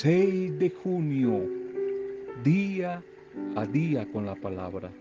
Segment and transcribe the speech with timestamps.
[0.00, 1.44] 6 de junio,
[2.44, 3.02] día
[3.56, 4.92] a día con la palabra.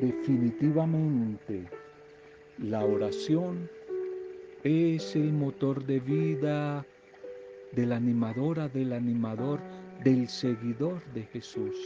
[0.00, 1.68] Definitivamente,
[2.56, 3.68] la oración
[4.64, 6.86] es el motor de vida
[7.72, 9.60] del animadora, del animador,
[10.04, 11.76] del seguidor de Jesús.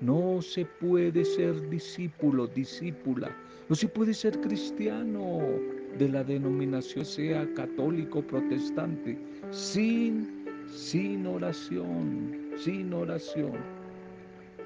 [0.00, 3.36] No se puede ser discípulo, discípula,
[3.68, 9.18] no se puede ser cristiano de la denominación, sea católico, protestante,
[9.50, 13.58] sin, sin oración, sin oración.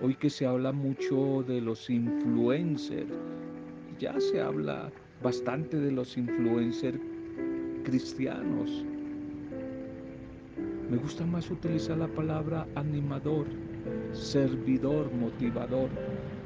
[0.00, 3.12] Hoy que se habla mucho de los influencers,
[3.98, 4.90] ya se habla
[5.22, 6.98] bastante de los influencers
[7.84, 8.84] cristianos.
[10.90, 13.46] Me gusta más utilizar la palabra animador,
[14.12, 15.88] servidor, motivador.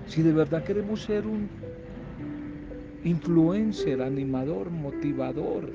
[0.06, 1.48] Si de verdad queremos ser un
[3.08, 5.72] influencer, animador, motivador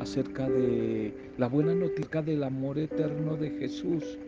[0.00, 4.18] acerca de la buena noticia del amor eterno de Jesús,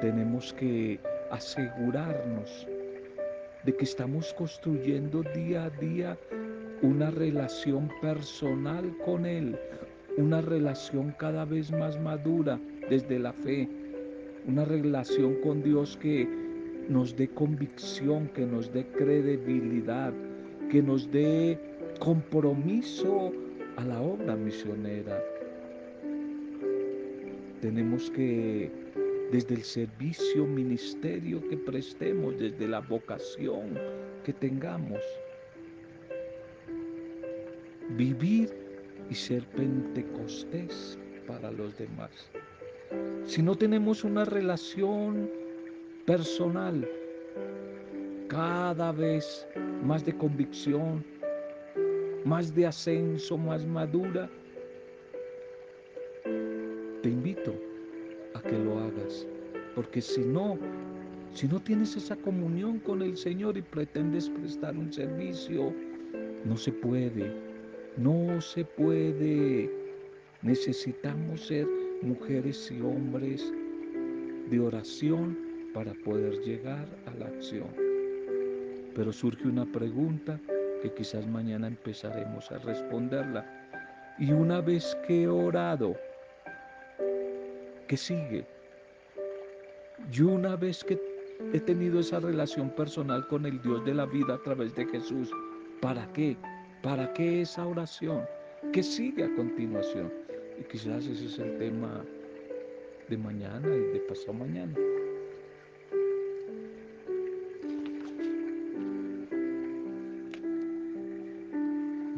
[0.00, 2.66] tenemos que asegurarnos
[3.64, 6.18] de que estamos construyendo día a día
[6.82, 9.58] una relación personal con Él,
[10.18, 13.68] una relación cada vez más madura desde la fe,
[14.46, 16.47] una relación con Dios que
[16.88, 20.12] nos dé convicción, que nos dé credibilidad,
[20.70, 21.58] que nos dé
[22.00, 23.32] compromiso
[23.76, 25.22] a la obra misionera.
[27.60, 28.70] Tenemos que,
[29.32, 33.78] desde el servicio, ministerio que prestemos, desde la vocación
[34.24, 35.02] que tengamos,
[37.96, 38.50] vivir
[39.10, 42.10] y ser pentecostés para los demás.
[43.24, 45.30] Si no tenemos una relación
[46.08, 46.88] personal
[48.28, 49.46] cada vez
[49.84, 51.04] más de convicción,
[52.24, 54.26] más de ascenso, más madura,
[57.02, 57.54] te invito
[58.32, 59.26] a que lo hagas,
[59.74, 60.56] porque si no,
[61.34, 65.74] si no tienes esa comunión con el Señor y pretendes prestar un servicio,
[66.46, 67.30] no se puede,
[67.98, 69.70] no se puede.
[70.40, 71.66] Necesitamos ser
[72.00, 73.52] mujeres y hombres
[74.48, 75.47] de oración
[75.78, 77.68] para poder llegar a la acción.
[78.96, 80.40] Pero surge una pregunta
[80.82, 83.46] que quizás mañana empezaremos a responderla.
[84.18, 85.94] Y una vez que he orado,
[87.86, 88.44] ¿qué sigue?
[90.12, 91.00] Y una vez que
[91.52, 95.30] he tenido esa relación personal con el Dios de la vida a través de Jesús,
[95.80, 96.36] ¿para qué?
[96.82, 98.24] ¿Para qué esa oración?
[98.72, 100.12] ¿Qué sigue a continuación?
[100.58, 102.04] Y quizás ese es el tema
[103.08, 104.74] de mañana y de pasado mañana.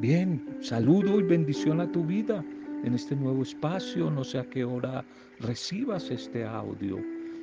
[0.00, 2.43] Bien, saludo y bendición a tu vida
[2.84, 4.11] en este nuevo espacio.
[4.11, 5.05] No sé a qué hora
[5.41, 6.99] recibas este audio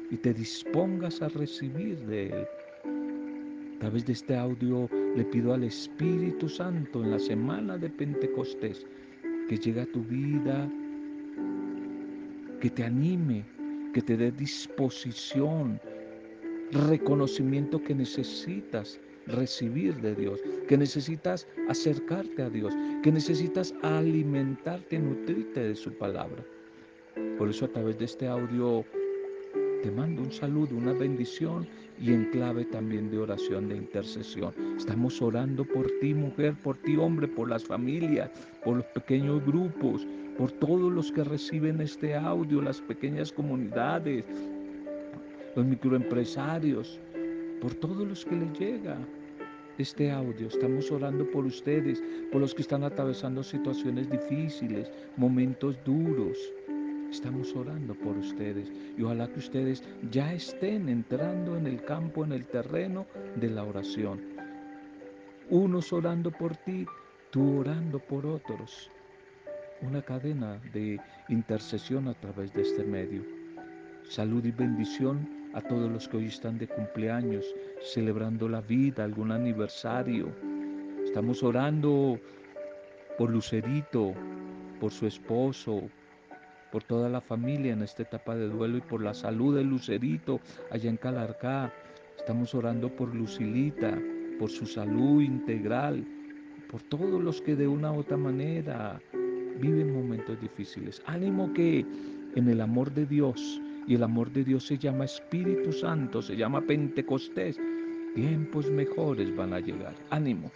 [0.10, 2.48] y te dispongas a recibir de él.
[3.76, 8.88] A través de este audio le pido al Espíritu Santo en la semana de Pentecostés
[9.48, 10.68] que llegue a tu vida,
[12.60, 13.46] que te anime,
[13.94, 15.80] que te dé disposición,
[16.72, 22.74] reconocimiento que necesitas recibir de Dios, que necesitas acercarte a Dios,
[23.04, 26.44] que necesitas alimentarte, nutrirte de su palabra.
[27.38, 28.86] Por eso a través de este audio
[29.84, 31.68] te mando un saludo, una bendición
[32.00, 34.54] y en clave también de oración, de intercesión.
[34.78, 38.30] Estamos orando por ti, mujer, por ti, hombre, por las familias,
[38.64, 40.06] por los pequeños grupos,
[40.38, 44.26] por todos los que reciben este audio, las pequeñas comunidades,
[45.56, 47.00] los microempresarios,
[47.62, 48.98] por todos los que les llega
[49.84, 50.48] este audio.
[50.48, 56.38] Estamos orando por ustedes, por los que están atravesando situaciones difíciles, momentos duros.
[57.12, 62.34] Estamos orando por ustedes y ojalá que ustedes ya estén entrando en el campo, en
[62.34, 64.22] el terreno de la oración.
[65.50, 66.86] Unos orando por ti,
[67.32, 68.92] tú orando por otros.
[69.82, 71.00] Una cadena de
[71.30, 73.24] intercesión a través de este medio.
[74.10, 77.44] Salud y bendición a todos los que hoy están de cumpleaños,
[77.82, 80.30] celebrando la vida, algún aniversario.
[81.04, 82.20] Estamos orando
[83.18, 84.14] por Lucerito,
[84.80, 85.82] por su esposo,
[86.72, 90.40] por toda la familia en esta etapa de duelo y por la salud de Lucerito
[90.70, 91.74] allá en Calarcá.
[92.20, 93.98] Estamos orando por Lucilita,
[94.38, 96.06] por su salud integral,
[96.70, 99.02] por todos los que de una u otra manera
[99.60, 101.02] viven momentos difíciles.
[101.08, 101.84] Ánimo que
[102.36, 106.36] en el amor de Dios, y el amor de Dios se llama Espíritu Santo, se
[106.36, 107.58] llama Pentecostés,
[108.14, 109.96] tiempos mejores van a llegar.
[110.10, 110.52] Ánimo.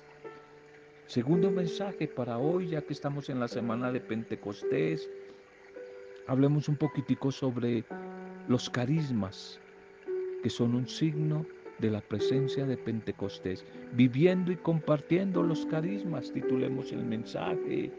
[1.07, 5.09] Segundo mensaje para hoy, ya que estamos en la semana de Pentecostés,
[6.27, 7.85] hablemos un poquitico sobre
[8.49, 9.59] los carismas,
[10.43, 11.45] que son un signo
[11.79, 13.65] de la presencia de Pentecostés.
[13.93, 17.91] Viviendo y compartiendo los carismas, titulemos el mensaje.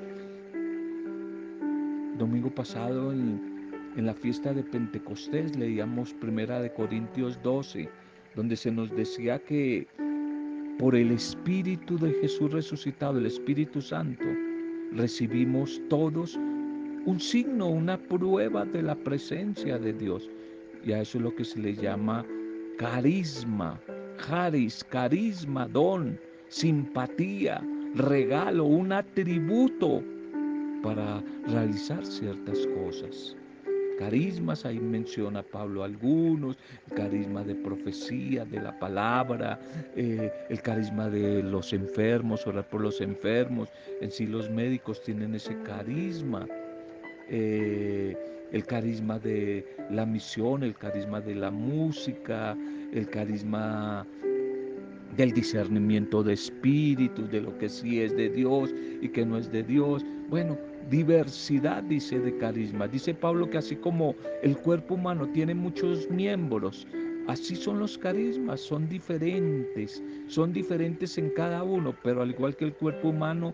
[2.19, 3.52] Domingo pasado en,
[3.97, 7.89] en la fiesta de Pentecostés leíamos primera de Corintios 12,
[8.35, 9.87] donde se nos decía que
[10.79, 14.25] por el Espíritu de Jesús resucitado, el Espíritu Santo,
[14.93, 16.37] recibimos todos
[17.05, 20.31] un signo, una prueba de la presencia de Dios.
[20.85, 22.25] Y a eso es lo que se le llama
[22.79, 23.79] carisma,
[24.27, 26.19] charis, carisma, don,
[26.49, 27.62] simpatía,
[27.94, 30.03] regalo, un atributo
[30.83, 33.37] para realizar ciertas cosas
[34.03, 36.57] carismas, ahí menciona Pablo algunos,
[36.89, 39.61] el carisma de profecía, de la palabra,
[39.95, 43.69] eh, el carisma de los enfermos, orar por los enfermos,
[44.01, 46.47] en sí los médicos tienen ese carisma.
[47.29, 48.17] Eh,
[48.51, 52.57] el carisma de la misión, el carisma de la música,
[52.93, 54.05] el carisma
[55.17, 59.51] del discernimiento de espíritus, de lo que sí es de Dios y que no es
[59.51, 60.05] de Dios.
[60.32, 60.56] Bueno,
[60.88, 62.88] diversidad, dice, de carisma.
[62.88, 66.87] Dice Pablo que así como el cuerpo humano tiene muchos miembros,
[67.29, 72.64] así son los carismas, son diferentes, son diferentes en cada uno, pero al igual que
[72.64, 73.52] el cuerpo humano,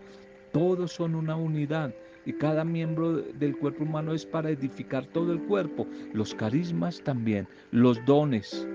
[0.53, 1.93] todos son una unidad
[2.25, 5.85] y cada miembro del cuerpo humano es para edificar todo el cuerpo.
[6.13, 8.65] Los carismas también, los dones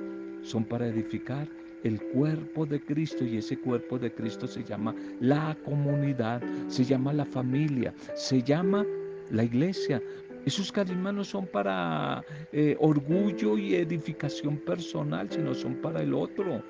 [0.42, 1.48] son para edificar
[1.84, 7.12] el cuerpo de Cristo y ese cuerpo de Cristo se llama la comunidad, se llama
[7.12, 8.84] la familia, se llama
[9.30, 10.02] la iglesia.
[10.46, 16.62] Esos carismas no son para eh, orgullo y edificación personal, sino son para el otro.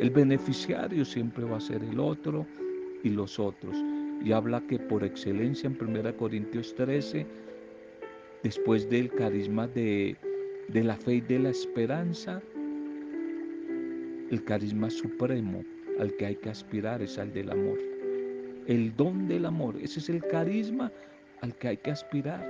[0.00, 2.46] El beneficiario siempre va a ser el otro
[3.04, 3.76] y los otros.
[4.24, 7.26] Y habla que por excelencia en 1 Corintios 13,
[8.42, 10.16] después del carisma de,
[10.68, 12.42] de la fe y de la esperanza,
[14.32, 15.62] el carisma supremo
[16.00, 17.78] al que hay que aspirar es al del amor.
[18.66, 20.90] El don del amor, ese es el carisma
[21.42, 22.42] al que hay que aspirar.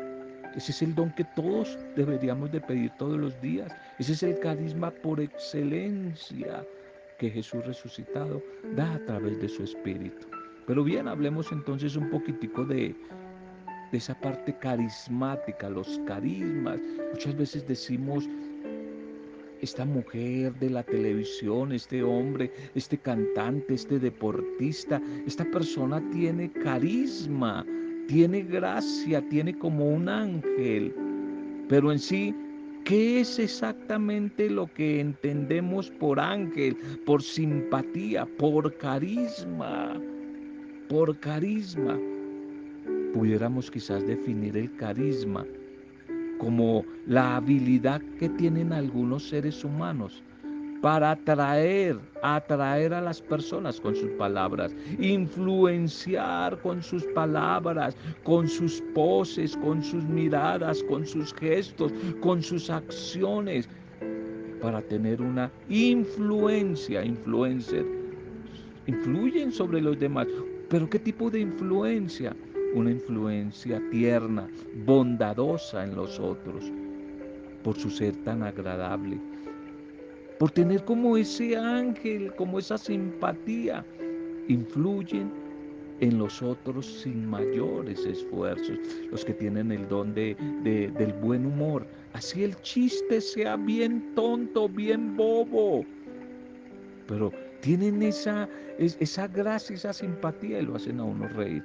[0.54, 3.72] Ese es el don que todos deberíamos de pedir todos los días.
[3.98, 6.64] Ese es el carisma por excelencia
[7.18, 8.40] que Jesús resucitado
[8.76, 10.28] da a través de su Espíritu.
[10.68, 12.94] Pero bien, hablemos entonces un poquitico de,
[13.90, 16.78] de esa parte carismática, los carismas.
[17.12, 18.28] Muchas veces decimos
[19.62, 27.64] esta mujer de la televisión, este hombre, este cantante, este deportista, esta persona tiene carisma,
[28.08, 30.92] tiene gracia, tiene como un ángel.
[31.68, 32.34] Pero en sí,
[32.84, 36.76] ¿qué es exactamente lo que entendemos por ángel,
[37.06, 40.00] por simpatía, por carisma?
[40.88, 41.98] Por carisma.
[43.14, 45.46] Pudiéramos quizás definir el carisma
[46.42, 50.24] como la habilidad que tienen algunos seres humanos
[50.80, 58.82] para atraer, atraer a las personas con sus palabras, influenciar con sus palabras, con sus
[58.92, 63.68] poses, con sus miradas, con sus gestos, con sus acciones,
[64.60, 67.86] para tener una influencia, influencer.
[68.88, 70.26] Influyen sobre los demás,
[70.68, 72.34] pero ¿qué tipo de influencia?
[72.74, 74.48] Una influencia tierna,
[74.84, 76.70] bondadosa en los otros,
[77.62, 79.18] por su ser tan agradable,
[80.38, 83.84] por tener como ese ángel, como esa simpatía,
[84.48, 85.30] influyen
[86.00, 88.76] en los otros sin mayores esfuerzos,
[89.10, 91.86] los que tienen el don de, del buen humor.
[92.12, 95.84] Así el chiste sea bien tonto, bien bobo,
[97.06, 98.48] pero tienen esa,
[98.78, 101.62] esa gracia, esa simpatía y lo hacen a uno reír.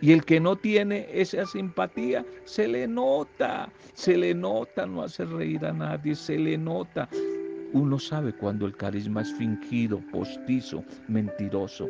[0.00, 5.24] Y el que no tiene esa simpatía, se le nota, se le nota, no hace
[5.24, 7.08] reír a nadie, se le nota.
[7.72, 11.88] Uno sabe cuando el carisma es fingido, postizo, mentiroso.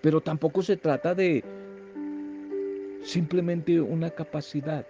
[0.00, 1.44] Pero tampoco se trata de
[3.02, 4.86] simplemente una capacidad,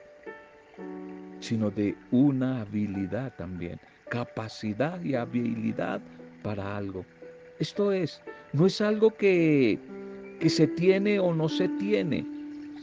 [1.41, 3.81] sino de una habilidad también.
[4.09, 6.01] Capacidad y habilidad
[6.43, 7.05] para algo.
[7.59, 8.21] Esto es,
[8.53, 9.79] no es algo que
[10.41, 12.27] que se tiene o no se tiene,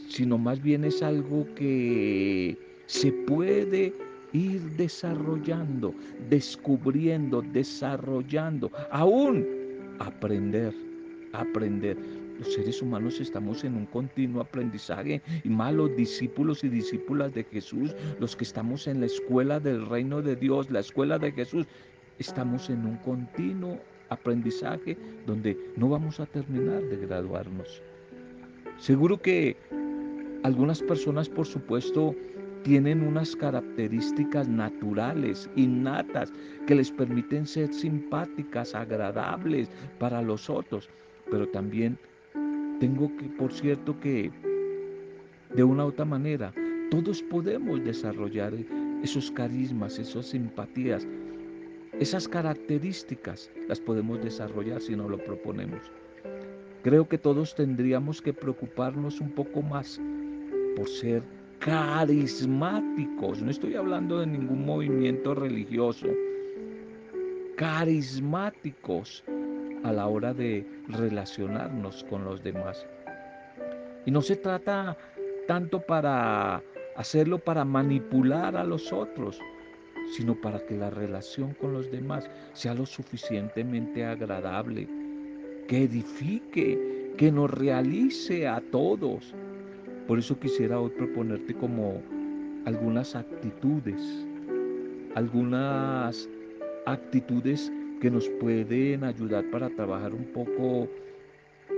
[0.08, 3.92] sino más bien es algo que se puede
[4.32, 5.92] ir desarrollando,
[6.30, 9.44] descubriendo, desarrollando, aún
[9.98, 10.72] aprender,
[11.32, 11.96] aprender.
[12.38, 17.42] Los seres humanos estamos en un continuo aprendizaje y más los discípulos y discípulas de
[17.42, 21.66] Jesús, los que estamos en la escuela del reino de Dios, la escuela de Jesús,
[22.20, 24.96] estamos en un continuo aprendizaje
[25.26, 27.82] donde no vamos a terminar de graduarnos.
[28.78, 29.56] Seguro que
[30.42, 32.14] algunas personas, por supuesto,
[32.62, 36.32] tienen unas características naturales, innatas,
[36.66, 40.88] que les permiten ser simpáticas, agradables para los otros.
[41.30, 41.98] Pero también
[42.80, 44.30] tengo que, por cierto, que
[45.54, 46.52] de una u otra manera,
[46.90, 48.52] todos podemos desarrollar
[49.02, 51.06] esos carismas, esas simpatías,
[52.00, 55.80] esas características las podemos desarrollar si no lo proponemos.
[56.82, 60.00] Creo que todos tendríamos que preocuparnos un poco más
[60.76, 61.22] por ser
[61.58, 63.42] carismáticos.
[63.42, 66.06] No estoy hablando de ningún movimiento religioso.
[67.56, 69.24] Carismáticos
[69.82, 72.86] a la hora de relacionarnos con los demás.
[74.06, 74.96] Y no se trata
[75.48, 76.62] tanto para
[76.96, 79.40] hacerlo para manipular a los otros,
[80.16, 84.88] sino para que la relación con los demás sea lo suficientemente agradable,
[85.66, 89.34] que edifique, que nos realice a todos.
[90.06, 92.02] Por eso quisiera hoy proponerte como
[92.64, 94.26] algunas actitudes,
[95.14, 96.28] algunas
[96.86, 100.88] actitudes que nos pueden ayudar para trabajar un poco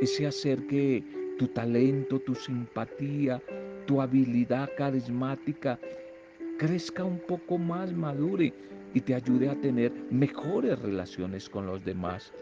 [0.00, 1.02] ese hacer que
[1.38, 3.40] tu talento, tu simpatía,
[3.86, 5.78] tu habilidad carismática
[6.60, 8.52] crezca un poco más, madure
[8.92, 12.34] y te ayude a tener mejores relaciones con los demás.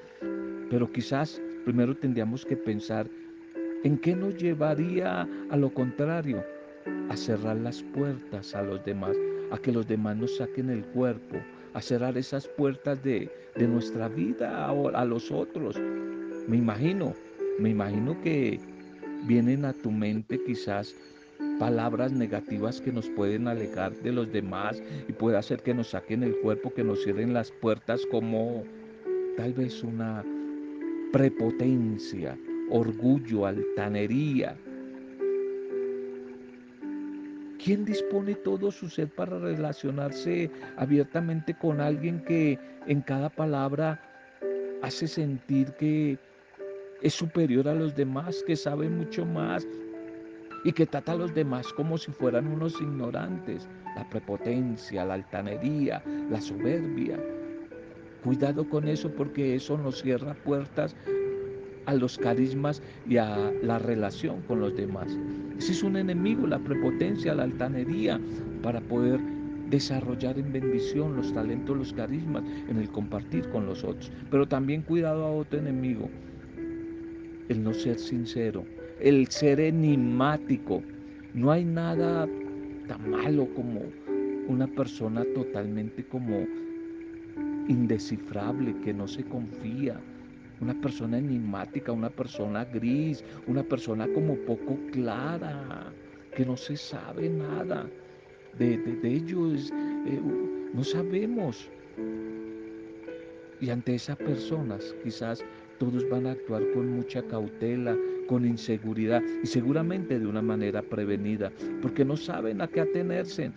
[0.71, 3.09] Pero quizás primero tendríamos que pensar
[3.85, 6.45] en qué nos llevaría a lo contrario,
[7.09, 9.17] a cerrar las puertas a los demás,
[9.53, 11.37] a que los demás nos saquen el cuerpo,
[11.75, 15.79] a cerrar esas puertas de, de nuestra vida a, a los otros.
[16.49, 17.15] Me imagino,
[17.61, 18.59] me imagino que
[19.29, 20.97] vienen a tu mente quizás
[21.59, 26.23] palabras negativas que nos pueden alejar de los demás y puede hacer que nos saquen
[26.23, 28.65] el cuerpo, que nos cierren las puertas como
[29.37, 30.25] tal vez una
[31.13, 32.37] prepotencia,
[32.71, 34.57] orgullo, altanería.
[37.63, 44.01] ¿Quién dispone todo su ser para relacionarse abiertamente con alguien que en cada palabra
[44.83, 46.19] hace sentir que
[47.03, 49.67] es superior a los demás, que sabe mucho más,
[50.69, 53.67] y que trata a los demás como si fueran unos ignorantes.
[53.97, 57.19] La prepotencia, la altanería, la soberbia.
[58.23, 60.95] Cuidado con eso porque eso nos cierra puertas
[61.87, 65.09] a los carismas y a la relación con los demás.
[65.57, 68.21] Ese es un enemigo, la prepotencia, la altanería,
[68.63, 69.21] para poder
[69.71, 74.13] desarrollar en bendición los talentos, los carismas, en el compartir con los otros.
[74.31, 76.11] Pero también cuidado a otro enemigo,
[77.49, 78.67] el no ser sincero,
[79.01, 80.83] el ser enigmático.
[81.35, 82.29] No hay nada
[82.89, 83.83] tan malo como
[84.49, 86.47] una persona totalmente como
[87.69, 90.01] indescifrable, que no se confía.
[90.61, 95.93] Una persona enigmática, una persona gris, una persona como poco clara,
[96.35, 97.89] que no se sabe nada.
[98.59, 99.73] De, ellos
[100.07, 100.21] eh,
[100.75, 101.71] no sabemos.
[103.61, 105.45] Y ante esas personas quizás
[105.79, 107.97] todos van a actuar con mucha cautela,
[108.29, 111.51] con inseguridad y seguramente de una manera prevenida,
[111.83, 113.51] porque no saben a qué atenerse.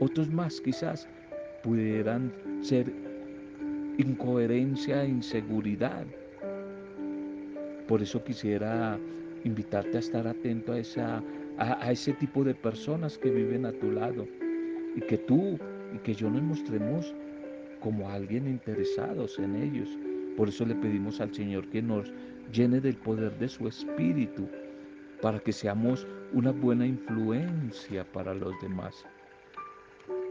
[0.00, 1.08] Otros más quizás
[1.62, 2.92] pudieran ser
[3.96, 6.04] incoherencia e inseguridad.
[7.88, 8.98] Por eso quisiera
[9.44, 11.22] invitarte a estar atento a, esa,
[11.58, 14.26] a, a ese tipo de personas que viven a tu lado
[14.96, 15.58] y que tú
[15.94, 17.14] y que yo nos mostremos
[17.80, 19.88] como alguien interesados en ellos.
[20.36, 22.12] Por eso le pedimos al Señor que nos
[22.52, 24.48] llene del poder de su Espíritu
[25.20, 29.06] para que seamos una buena influencia para los demás.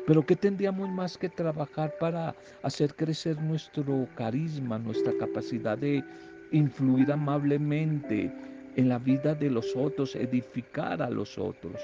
[0.05, 6.03] Pero ¿qué tendríamos más que trabajar para hacer crecer nuestro carisma, nuestra capacidad de
[6.51, 8.31] influir amablemente
[8.75, 11.79] en la vida de los otros, edificar a los otros?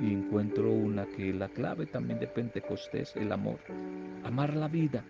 [0.00, 3.58] Y encuentro una que la clave también de Pentecostés, el amor.
[4.22, 5.02] Amar la vida,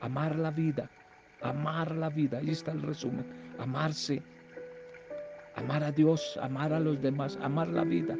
[0.00, 0.90] amar la vida,
[1.42, 2.38] amar la vida.
[2.38, 3.24] Ahí está el resumen.
[3.62, 4.20] Amarse,
[5.54, 8.18] amar a Dios, amar a los demás, amar la vida.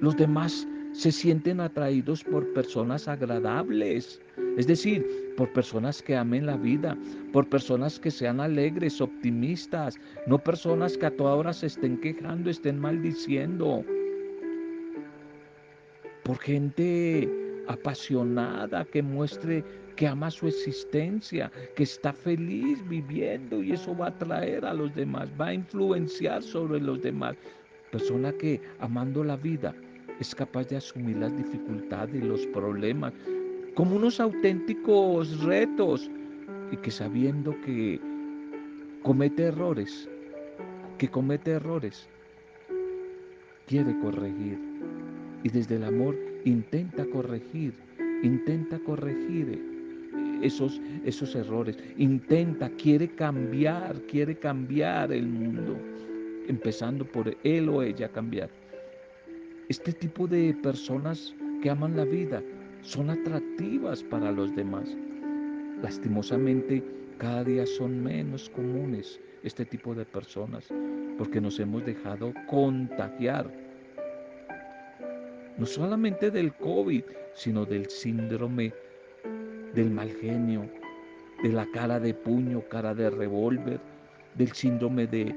[0.00, 4.18] Los demás se sienten atraídos por personas agradables,
[4.56, 6.96] es decir, por personas que amen la vida,
[7.34, 12.48] por personas que sean alegres, optimistas, no personas que a toda hora se estén quejando,
[12.48, 13.84] estén maldiciendo,
[16.24, 17.28] por gente
[17.68, 19.62] apasionada que muestre
[19.98, 24.94] que ama su existencia, que está feliz viviendo y eso va a atraer a los
[24.94, 27.36] demás, va a influenciar sobre los demás.
[27.90, 29.74] Persona que amando la vida
[30.20, 33.12] es capaz de asumir las dificultades, los problemas,
[33.74, 36.08] como unos auténticos retos
[36.70, 38.00] y que sabiendo que
[39.02, 40.08] comete errores,
[40.98, 42.08] que comete errores,
[43.66, 44.60] quiere corregir.
[45.42, 47.74] Y desde el amor intenta corregir,
[48.22, 49.77] intenta corregir
[50.42, 55.76] esos, esos errores, intenta, quiere cambiar, quiere cambiar el mundo,
[56.46, 58.50] empezando por él o ella cambiar.
[59.68, 62.42] Este tipo de personas que aman la vida
[62.82, 64.96] son atractivas para los demás.
[65.82, 66.82] Lastimosamente,
[67.18, 70.68] cada día son menos comunes este tipo de personas
[71.18, 73.50] porque nos hemos dejado contagiar
[75.58, 77.02] no solamente del COVID,
[77.34, 78.72] sino del síndrome
[79.74, 80.68] del mal genio,
[81.42, 83.80] de la cara de puño, cara de revólver,
[84.36, 85.34] del síndrome de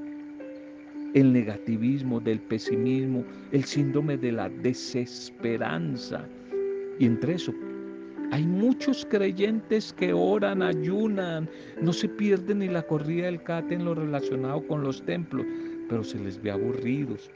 [1.14, 6.24] el negativismo, del pesimismo, el síndrome de la desesperanza.
[6.98, 7.52] Y entre eso
[8.32, 11.50] hay muchos creyentes que oran, ayunan,
[11.82, 15.44] no se pierden ni la corrida del cate en lo relacionado con los templos,
[15.90, 17.30] pero se les ve aburridos,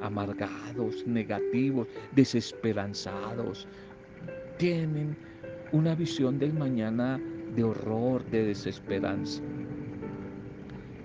[0.00, 3.68] amargados, negativos, desesperanzados.
[4.56, 5.14] Tienen
[5.72, 7.20] una visión del mañana
[7.54, 9.42] de horror, de desesperanza.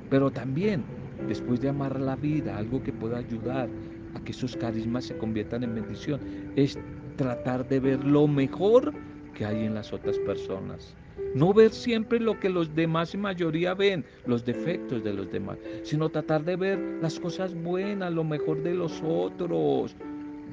[0.09, 0.83] Pero también,
[1.27, 3.69] después de amar la vida, algo que pueda ayudar
[4.15, 6.19] a que sus carismas se conviertan en bendición,
[6.55, 6.77] es
[7.15, 8.93] tratar de ver lo mejor
[9.33, 10.95] que hay en las otras personas.
[11.35, 15.57] No ver siempre lo que los demás y mayoría ven, los defectos de los demás,
[15.81, 19.95] sino tratar de ver las cosas buenas, lo mejor de los otros,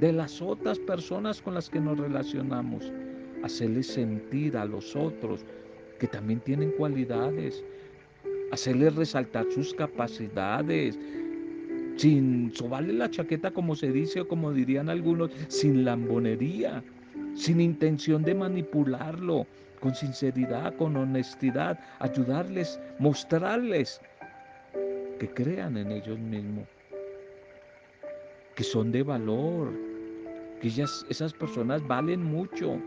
[0.01, 2.91] de las otras personas con las que nos relacionamos
[3.43, 5.45] hacerles sentir a los otros
[5.99, 7.63] que también tienen cualidades,
[8.53, 10.99] hacerles resaltar sus capacidades,
[11.97, 16.83] sin sobarle la chaqueta como se dice o como dirían algunos, sin lambonería,
[17.35, 19.47] sin intención de manipularlo,
[19.81, 24.01] con sinceridad, con honestidad, ayudarles, mostrarles
[25.19, 26.67] que crean en ellos mismos,
[28.55, 29.73] que son de valor,
[30.61, 32.79] que esas personas valen mucho.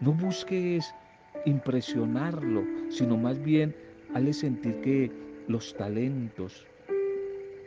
[0.00, 0.94] No busques
[1.44, 3.74] impresionarlo, sino más bien
[4.14, 5.12] hazle sentir que
[5.46, 6.66] los talentos,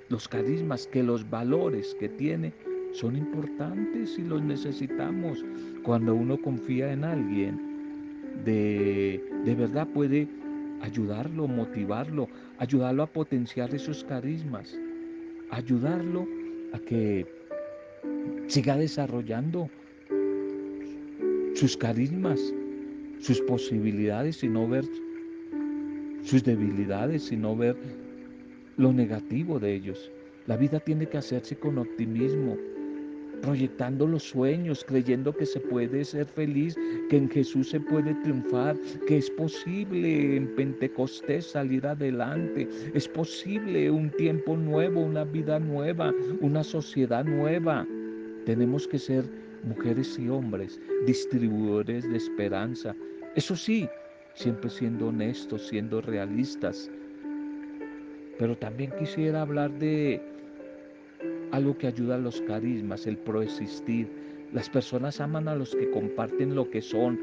[0.10, 2.52] los carismas, que los valores que tiene
[2.92, 5.46] son importantes y los necesitamos.
[5.84, 7.60] Cuando uno confía en alguien,
[8.44, 10.28] de, de verdad puede
[10.82, 14.76] ayudarlo, motivarlo, ayudarlo a potenciar esos carismas,
[15.52, 16.28] ayudarlo
[16.74, 17.28] a que
[18.48, 19.70] siga desarrollando
[21.54, 22.40] sus carismas,
[23.20, 24.86] sus posibilidades, sino ver
[26.24, 27.76] sus debilidades, sino ver
[28.78, 30.12] lo negativo de ellos.
[30.48, 32.58] La vida tiene que hacerse con optimismo,
[33.42, 36.76] proyectando los sueños, creyendo que se puede ser feliz,
[37.10, 38.76] que en Jesús se puede triunfar,
[39.08, 46.14] que es posible en Pentecostés salir adelante, es posible un tiempo nuevo, una vida nueva,
[46.42, 47.86] una sociedad nueva.
[48.46, 49.26] Tenemos que ser
[49.64, 52.96] mujeres y hombres, distribuidores de esperanza.
[53.36, 53.88] Eso sí,
[54.36, 56.90] siempre siendo honestos, siendo realistas.
[58.38, 60.22] Pero también quisiera hablar de
[61.52, 64.08] algo que ayuda a los carismas, el proexistir.
[64.54, 67.20] Las personas aman a los que comparten lo que son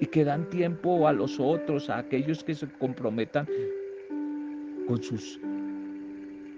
[0.00, 3.46] y que dan tiempo a los otros, a aquellos que se comprometan
[4.86, 5.40] con sus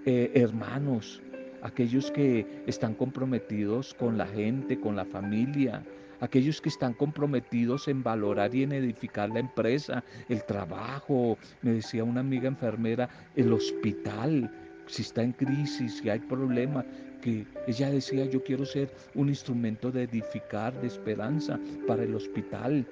[0.05, 1.21] eh, hermanos,
[1.61, 5.83] aquellos que están comprometidos con la gente, con la familia,
[6.21, 12.03] aquellos que están comprometidos en valorar y en edificar la empresa, el trabajo, me decía
[12.03, 14.51] una amiga enfermera, el hospital,
[14.87, 16.85] si está en crisis, si hay problemas,
[17.21, 22.85] que ella decía, yo quiero ser un instrumento de edificar, de esperanza para el hospital.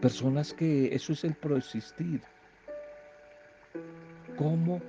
[0.00, 2.20] Personas que eso es el proexistir.
[4.36, 4.80] ¿Cómo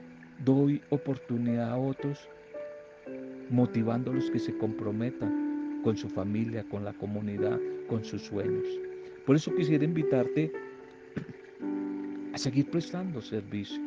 [0.44, 2.30] doy oportunidad a otros,
[3.50, 8.66] motivando a los que se comprometan con su familia, con la comunidad, con sus sueños.
[9.26, 10.52] Por eso quisiera invitarte
[12.34, 13.82] a seguir prestando servicio,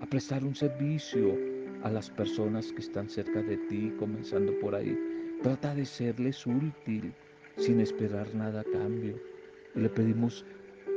[0.00, 1.36] a prestar un servicio
[1.82, 4.96] a las personas que están cerca de ti, comenzando por ahí.
[5.42, 7.12] Trata de serles útil
[7.56, 9.18] sin esperar nada a cambio.
[9.74, 10.44] Le pedimos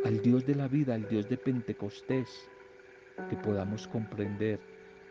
[0.03, 2.47] al Dios de la vida, al Dios de Pentecostés,
[3.29, 4.59] que podamos comprender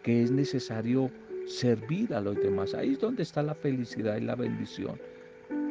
[0.03, 1.11] que es necesario
[1.47, 2.75] servir a los demás.
[2.75, 4.99] Ahí es donde está la felicidad y la bendición.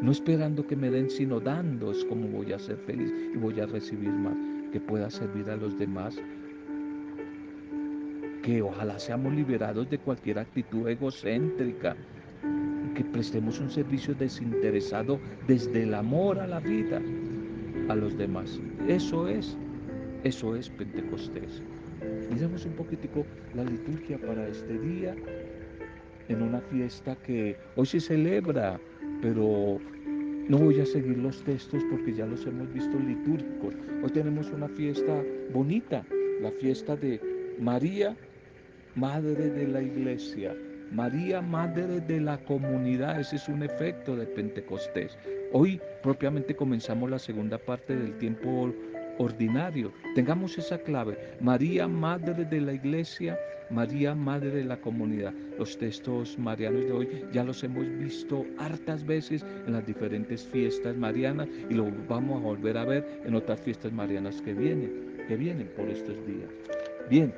[0.01, 3.59] No esperando que me den, sino dando es como voy a ser feliz y voy
[3.59, 4.35] a recibir más.
[4.71, 6.17] Que pueda servir a los demás.
[8.41, 11.95] Que ojalá seamos liberados de cualquier actitud egocéntrica.
[12.95, 17.01] Que prestemos un servicio desinteresado desde el amor a la vida
[17.89, 18.59] a los demás.
[18.87, 19.57] Eso es,
[20.23, 21.61] eso es Pentecostés.
[22.33, 25.15] Miremos un poquitico la liturgia para este día
[26.29, 28.79] en una fiesta que hoy se celebra,
[29.21, 29.79] pero
[30.49, 33.75] no voy a seguir los textos porque ya los hemos visto litúrgicos.
[34.01, 36.03] Hoy tenemos una fiesta bonita,
[36.41, 37.21] la fiesta de
[37.59, 38.17] María,
[38.95, 40.55] Madre de la Iglesia.
[40.91, 45.19] María, Madre de la comunidad, ese es un efecto de Pentecostés.
[45.51, 48.73] Hoy propiamente comenzamos la segunda parte del tiempo
[49.17, 49.91] ordinario.
[50.15, 51.17] Tengamos esa clave.
[51.41, 53.37] María, Madre de la Iglesia,
[53.69, 55.33] María, Madre de la comunidad.
[55.57, 60.95] Los textos marianos de hoy ya los hemos visto hartas veces en las diferentes fiestas
[60.95, 65.35] marianas y lo vamos a volver a ver en otras fiestas marianas que vienen, que
[65.35, 66.49] vienen por estos días.
[67.09, 67.33] Bien,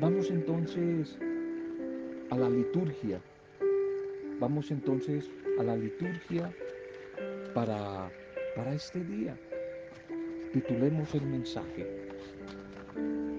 [0.00, 1.18] vamos entonces
[2.30, 3.20] a la liturgia.
[4.38, 6.52] Vamos entonces a la liturgia
[7.54, 8.10] para,
[8.54, 9.34] para este día.
[10.52, 11.86] Titulemos el mensaje.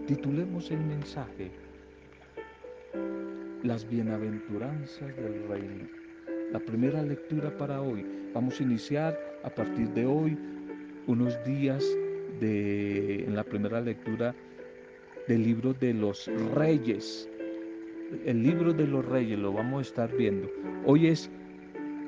[0.05, 1.51] Titulemos el mensaje.
[3.63, 5.87] Las bienaventuranzas del reino.
[6.51, 8.05] La primera lectura para hoy.
[8.33, 10.37] Vamos a iniciar a partir de hoy
[11.07, 11.83] unos días
[12.39, 14.35] de, en la primera lectura
[15.27, 17.27] del libro de los reyes.
[18.25, 20.49] El libro de los reyes lo vamos a estar viendo.
[20.85, 21.29] Hoy es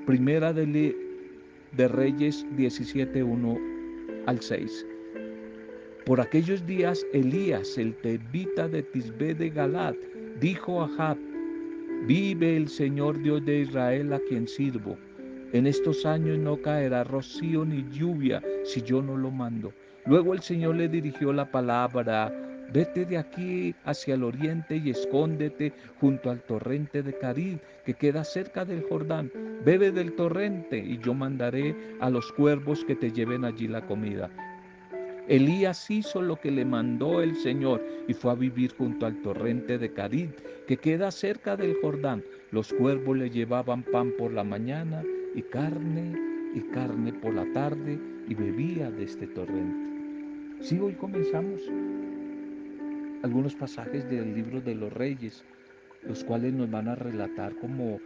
[0.06, 0.96] primera de,
[1.76, 4.86] de Reyes 17.1 al 6.
[6.10, 9.94] Por aquellos días Elías, el tebita de Tisbe de Galad,
[10.40, 11.18] dijo a Jab,
[12.08, 14.98] vive el Señor Dios de Israel a quien sirvo.
[15.54, 19.72] En estos años no caerá rocío ni lluvia si yo no lo mando.
[20.08, 22.34] Luego el Señor le dirigió la palabra,
[22.74, 28.24] vete de aquí hacia el oriente y escóndete junto al torrente de Carid, que queda
[28.24, 29.32] cerca del Jordán.
[29.64, 34.32] Bebe del torrente y yo mandaré a los cuervos que te lleven allí la comida.
[35.30, 39.78] Elías hizo lo que le mandó el Señor y fue a vivir junto al torrente
[39.78, 40.30] de Carid,
[40.68, 42.24] que queda cerca del Jordán.
[42.50, 45.04] Los cuervos le llevaban pan por la mañana
[45.36, 46.18] y carne
[46.56, 50.64] y carne por la tarde y bebía de este torrente.
[50.64, 51.62] Si hoy comenzamos
[53.22, 55.44] algunos pasajes del libro de los reyes,
[56.08, 58.00] los cuales nos van a relatar como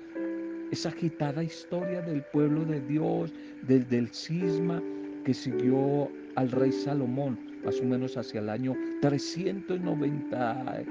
[0.72, 4.84] esa agitada historia del pueblo de Dios, desde el cisma
[5.24, 10.84] que siguió al rey Salomón, más o menos hacia el año 390,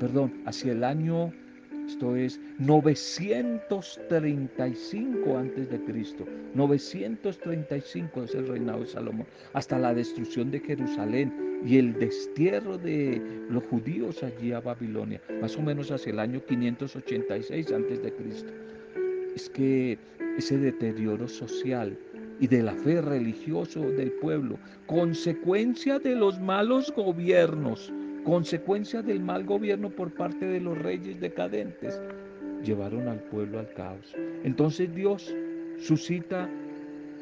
[0.00, 1.30] perdón, hacia el año,
[1.86, 6.24] esto es 935 antes de Cristo.
[6.54, 13.20] 935 es el reinado de Salomón, hasta la destrucción de Jerusalén y el destierro de
[13.50, 18.52] los judíos allí a Babilonia, más o menos hacia el año 586 antes de Cristo.
[19.34, 19.98] Es que
[20.38, 21.98] ese deterioro social,
[22.40, 27.92] y de la fe religiosa del pueblo, consecuencia de los malos gobiernos,
[28.24, 32.00] consecuencia del mal gobierno por parte de los reyes decadentes,
[32.64, 34.14] llevaron al pueblo al caos.
[34.44, 35.34] Entonces Dios
[35.78, 36.48] suscita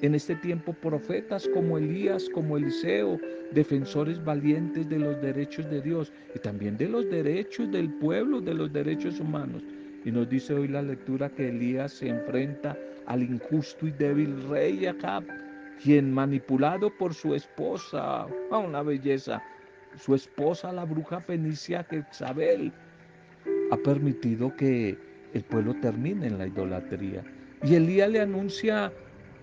[0.03, 3.19] en este tiempo profetas como Elías, como Eliseo,
[3.53, 8.55] defensores valientes de los derechos de Dios y también de los derechos del pueblo, de
[8.55, 9.63] los derechos humanos.
[10.05, 14.87] Y nos dice hoy la lectura que Elías se enfrenta al injusto y débil rey
[14.87, 15.25] Acab,
[15.83, 19.43] quien manipulado por su esposa, una belleza,
[19.97, 22.73] su esposa la bruja fenicia Jezabel,
[23.71, 24.99] ha permitido que
[25.35, 27.23] el pueblo termine en la idolatría.
[27.63, 28.93] Y Elías le anuncia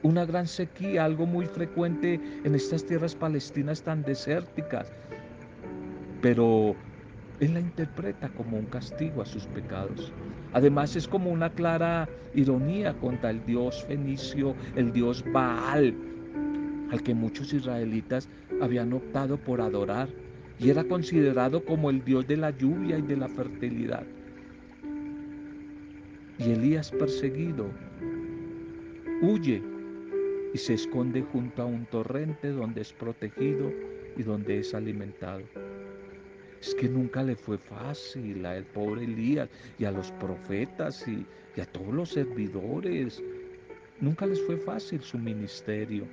[0.03, 4.91] una gran sequía, algo muy frecuente en estas tierras palestinas tan desérticas.
[6.21, 6.75] Pero
[7.41, 10.13] él la interpreta como un castigo a sus pecados.
[10.53, 15.95] Además es como una clara ironía contra el dios fenicio, el dios Baal,
[16.91, 18.29] al que muchos israelitas
[18.61, 20.07] habían optado por adorar
[20.59, 24.05] y era considerado como el dios de la lluvia y de la fertilidad.
[26.37, 27.71] Y Elías perseguido
[29.23, 29.63] huye
[30.53, 33.71] y se esconde junto a un torrente donde es protegido
[34.15, 35.41] y donde es alimentado.
[36.61, 41.25] Es que nunca le fue fácil al pobre Elías y a los profetas y,
[41.59, 43.21] a todos los servidores.
[43.99, 46.05] Nunca les fue fácil su ministerio.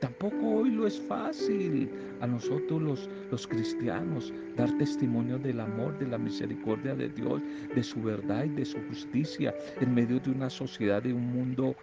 [0.00, 1.88] Tampoco hoy lo es fácil
[2.20, 7.40] a nosotros los, los cristianos dar testimonio del amor, de la misericordia de Dios,
[7.74, 11.74] de su verdad y de su justicia en medio de una sociedad, de un mundo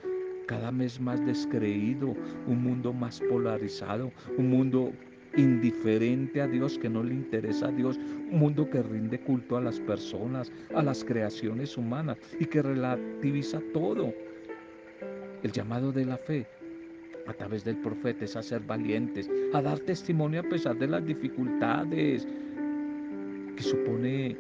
[0.46, 2.14] cada vez más descreído,
[2.48, 4.92] un mundo más polarizado, un mundo
[5.36, 9.62] indiferente a Dios, que no le interesa a Dios, un mundo que rinde culto a
[9.62, 14.14] las personas, a las creaciones humanas y que relativiza todo.
[15.44, 16.46] El llamado de la fe
[17.28, 21.06] a través del profeta es a ser valientes, a dar testimonio a pesar de las
[21.06, 22.28] dificultades,
[23.56, 24.38] que supone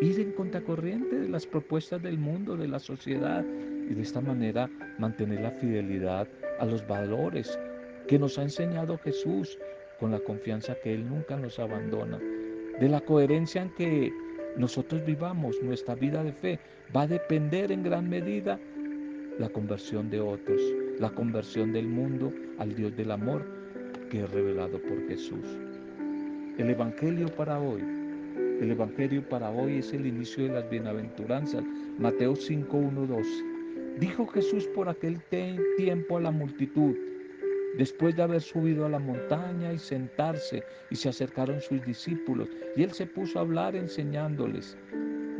[0.00, 3.44] ir en contracorriente de las propuestas del mundo, de la sociedad,
[3.88, 6.28] y de esta manera mantener la fidelidad
[6.60, 7.58] a los valores
[8.08, 9.58] que nos ha enseñado Jesús
[10.02, 14.12] con la confianza que Él nunca nos abandona, de la coherencia en que
[14.56, 16.58] nosotros vivamos nuestra vida de fe
[16.94, 18.58] va a depender en gran medida
[19.38, 20.60] la conversión de otros,
[20.98, 23.46] la conversión del mundo al Dios del amor
[24.10, 25.56] que es revelado por Jesús.
[26.58, 27.82] El Evangelio para hoy,
[28.60, 31.62] el Evangelio para hoy es el inicio de las bienaventuranzas,
[32.00, 33.30] Mateo 5, 1, 12.
[34.00, 35.20] Dijo Jesús por aquel
[35.76, 36.96] tiempo a la multitud,
[37.76, 42.82] después de haber subido a la montaña y sentarse, y se acercaron sus discípulos, y
[42.82, 44.76] él se puso a hablar enseñándoles.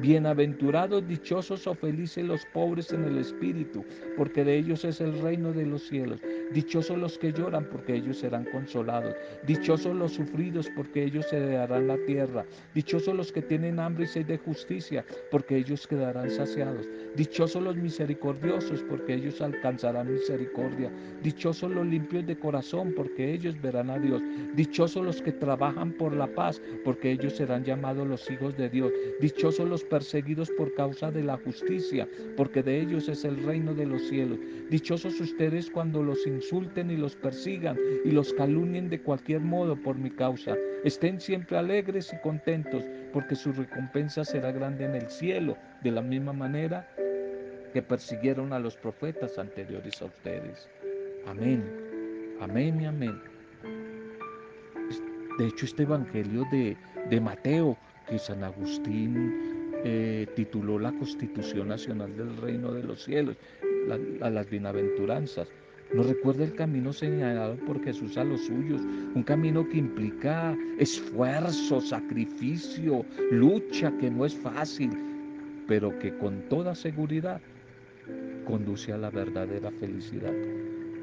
[0.02, 3.84] Bienaventurados, dichosos o felices los pobres en el espíritu,
[4.16, 6.18] porque de ellos es el reino de los cielos.
[6.52, 9.14] Dichosos los que lloran, porque ellos serán consolados.
[9.46, 12.44] Dichosos los sufridos, porque ellos se darán la tierra.
[12.74, 16.88] Dichosos los que tienen hambre y sed de justicia, porque ellos quedarán saciados.
[17.14, 20.90] Dichosos los misericordiosos, porque ellos alcanzarán misericordia.
[21.22, 24.20] Dichosos los limpios de corazón, porque ellos verán a Dios.
[24.56, 28.90] Dichosos los que trabajan por la paz, porque ellos serán llamados los hijos de Dios.
[29.20, 33.84] Dichosos los perseguidos por causa de la justicia, porque de ellos es el reino de
[33.84, 34.38] los cielos.
[34.70, 39.98] Dichosos ustedes cuando los insulten y los persigan y los calumnien de cualquier modo por
[39.98, 40.56] mi causa.
[40.82, 46.00] Estén siempre alegres y contentos, porque su recompensa será grande en el cielo, de la
[46.00, 46.88] misma manera
[47.74, 50.70] que persiguieron a los profetas anteriores a ustedes.
[51.26, 51.62] Amén,
[52.40, 53.20] amén y amén.
[55.38, 56.78] De hecho, este Evangelio de,
[57.10, 57.76] de Mateo,
[58.08, 59.51] que San Agustín
[59.84, 63.36] eh, tituló la Constitución Nacional del Reino de los Cielos,
[64.20, 65.48] a las bienaventuranzas.
[65.92, 68.80] Nos recuerda el camino señalado por Jesús a los suyos,
[69.14, 74.90] un camino que implica esfuerzo, sacrificio, lucha, que no es fácil,
[75.68, 77.40] pero que con toda seguridad
[78.46, 80.32] conduce a la verdadera felicidad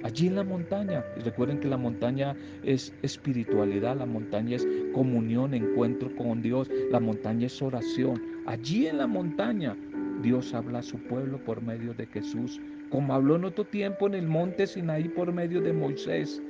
[0.03, 1.03] allí en la montaña.
[1.17, 6.99] Y recuerden que la montaña es espiritualidad, la montaña es comunión, encuentro con Dios, la
[6.99, 8.21] montaña es oración.
[8.45, 9.75] Allí en la montaña
[10.21, 12.59] Dios habla a su pueblo por medio de Jesús,
[12.89, 16.41] como habló en otro tiempo en el monte Sinaí por medio de Moisés.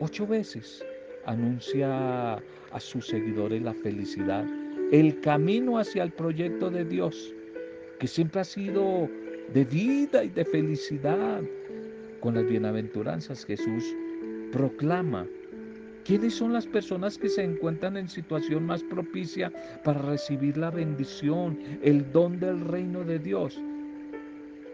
[0.00, 0.84] Ocho veces
[1.26, 4.44] anuncia a sus seguidores la felicidad,
[4.90, 7.32] el camino hacia el proyecto de Dios,
[8.00, 9.08] que siempre ha sido
[9.52, 11.42] de vida y de felicidad,
[12.24, 13.94] con las bienaventuranzas Jesús
[14.50, 15.26] proclama
[16.06, 19.52] quiénes son las personas que se encuentran en situación más propicia
[19.84, 23.60] para recibir la bendición, el don del reino de Dios.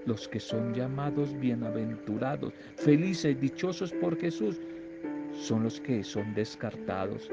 [0.06, 4.60] Los que son llamados bienaventurados, felices, dichosos por Jesús,
[5.34, 7.28] son los que son descartados,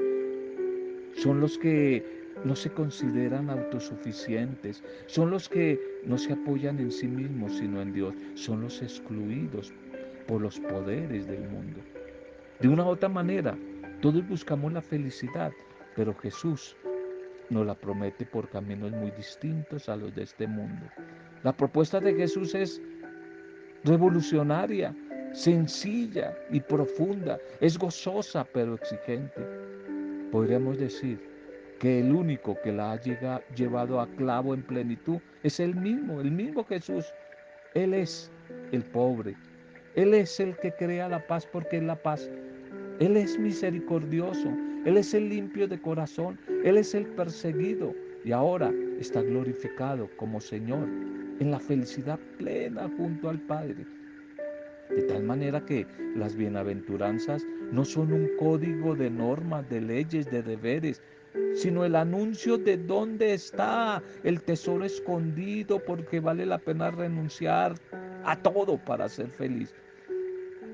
[1.14, 2.04] son los que
[2.44, 7.92] no se consideran autosuficientes, son los que no se apoyan en sí mismos, sino en
[7.92, 9.72] Dios, son los excluidos
[10.28, 11.80] por los poderes del mundo.
[12.60, 13.58] De una u otra manera,
[14.02, 15.50] todos buscamos la felicidad,
[15.96, 16.76] pero Jesús
[17.50, 20.86] nos la promete por caminos muy distintos a los de este mundo.
[21.42, 22.80] La propuesta de Jesús es
[23.84, 24.94] revolucionaria,
[25.32, 29.40] sencilla y profunda, es gozosa pero exigente.
[30.30, 31.18] Podríamos decir
[31.78, 33.00] que el único que la ha
[33.54, 37.06] llevado a clavo en plenitud es el mismo, el mismo Jesús.
[37.74, 38.30] Él es
[38.72, 39.36] el pobre,
[39.98, 42.30] él es el que crea la paz porque es la paz.
[43.00, 44.48] Él es misericordioso.
[44.84, 46.38] Él es el limpio de corazón.
[46.62, 47.92] Él es el perseguido.
[48.24, 50.88] Y ahora está glorificado como Señor
[51.40, 53.84] en la felicidad plena junto al Padre.
[54.88, 55.84] De tal manera que
[56.14, 61.02] las bienaventuranzas no son un código de normas, de leyes, de deberes,
[61.54, 67.74] sino el anuncio de dónde está el tesoro escondido, porque vale la pena renunciar
[68.24, 69.74] a todo para ser feliz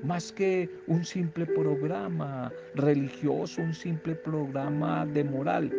[0.05, 5.71] más que un simple programa religioso, un simple programa de moral.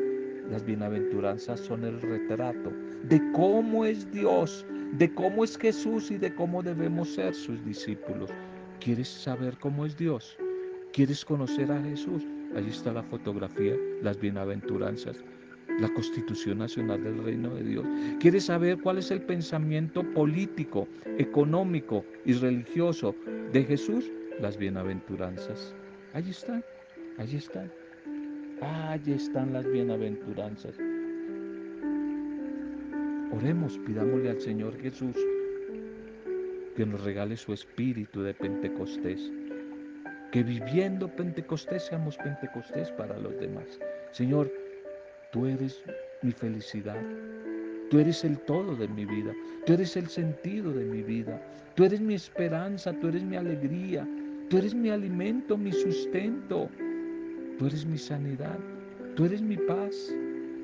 [0.50, 2.72] Las bienaventuranzas son el retrato
[3.04, 4.66] de cómo es Dios,
[4.98, 8.30] de cómo es Jesús y de cómo debemos ser sus discípulos.
[8.80, 10.36] ¿Quieres saber cómo es Dios?
[10.92, 12.24] ¿Quieres conocer a Jesús?
[12.56, 15.16] Allí está la fotografía, las bienaventuranzas,
[15.80, 17.86] la Constitución Nacional del Reino de Dios.
[18.20, 23.14] ¿Quieres saber cuál es el pensamiento político, económico y religioso
[23.52, 24.10] de Jesús?
[24.40, 25.74] las bienaventuranzas.
[26.12, 26.64] Allí están,
[27.18, 27.70] allí están.
[28.60, 30.76] Allí están las bienaventuranzas.
[33.32, 35.16] Oremos, pidámosle al Señor Jesús
[36.74, 39.30] que nos regale su espíritu de Pentecostés.
[40.32, 43.78] Que viviendo Pentecostés seamos Pentecostés para los demás.
[44.12, 44.50] Señor,
[45.32, 45.82] tú eres
[46.22, 47.00] mi felicidad.
[47.90, 49.32] Tú eres el todo de mi vida.
[49.66, 51.42] Tú eres el sentido de mi vida.
[51.74, 52.92] Tú eres mi esperanza.
[53.00, 54.08] Tú eres mi alegría.
[54.48, 56.70] Tú eres mi alimento, mi sustento.
[57.58, 58.58] Tú eres mi sanidad.
[59.16, 60.14] Tú eres mi paz.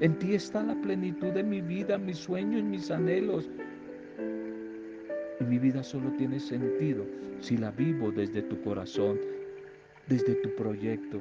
[0.01, 3.51] En ti está la plenitud de mi vida, mis sueños, mis anhelos.
[5.41, 7.05] Y mi vida solo tiene sentido
[7.41, 9.19] si la vivo desde tu corazón,
[10.07, 11.21] desde tu proyecto.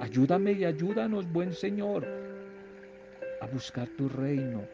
[0.00, 2.04] Ayúdame y ayúdanos, buen Señor,
[3.40, 4.64] a buscar tu reino,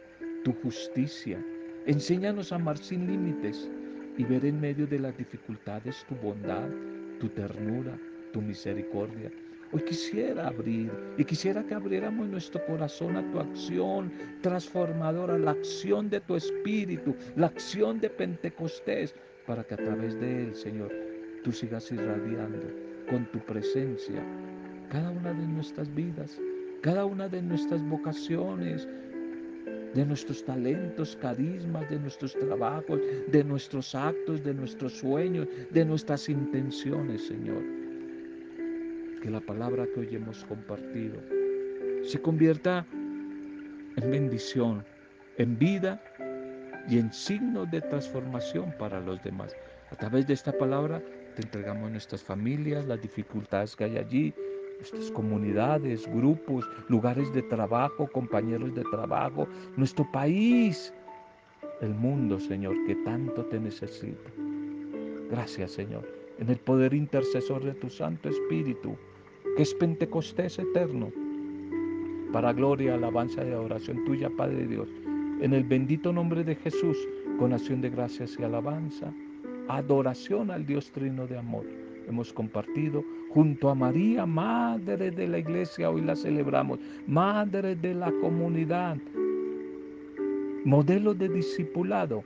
[0.42, 1.38] tu justicia.
[1.86, 3.70] Enséñanos a amar sin límites
[4.18, 6.68] y ver en medio de las dificultades tu bondad,
[7.20, 7.96] tu ternura,
[8.32, 9.30] tu misericordia.
[9.70, 16.10] Hoy quisiera abrir y quisiera que abriéramos nuestro corazón a tu acción transformadora, la acción
[16.10, 19.14] de tu espíritu, la acción de Pentecostés,
[19.46, 20.92] para que a través de él, Señor,
[21.44, 22.66] tú sigas irradiando
[23.08, 24.24] con tu presencia
[24.90, 26.40] cada una de nuestras vidas,
[26.80, 28.88] cada una de nuestras vocaciones,
[29.94, 36.28] de nuestros talentos, carismas, de nuestros trabajos, de nuestros actos, de nuestros sueños, de nuestras
[36.28, 37.62] intenciones, Señor.
[39.22, 41.20] Que la palabra que hoy hemos compartido
[42.02, 42.86] se convierta
[43.96, 44.84] en bendición,
[45.38, 46.02] en vida
[46.88, 49.54] y en signos de transformación para los demás.
[49.90, 51.02] A través de esta palabra
[51.34, 54.34] te entregamos nuestras familias, las dificultades que hay allí,
[54.78, 60.92] nuestras comunidades, grupos, lugares de trabajo, compañeros de trabajo, nuestro país,
[61.80, 64.30] el mundo, Señor, que tanto te necesita.
[65.30, 66.06] Gracias, Señor,
[66.38, 68.96] en el poder intercesor de tu Santo Espíritu,
[69.56, 71.10] que es Pentecostés eterno,
[72.32, 74.88] para gloria, alabanza y adoración tuya, Padre Dios,
[75.40, 76.96] en el bendito nombre de Jesús,
[77.38, 79.12] con acción de gracias y alabanza,
[79.68, 81.64] adoración al Dios trino de amor
[82.08, 83.04] hemos compartido
[83.36, 88.96] junto a María, Madre de la Iglesia, hoy la celebramos, Madre de la comunidad,
[90.64, 92.24] modelo de discipulado.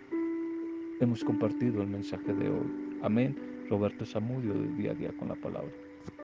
[1.01, 2.71] Hemos compartido el mensaje de hoy.
[3.03, 3.37] Amén.
[3.69, 5.73] Roberto Zamudio, de día a día con la palabra.